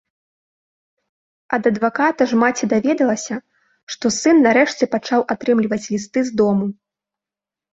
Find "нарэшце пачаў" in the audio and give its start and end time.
4.49-5.19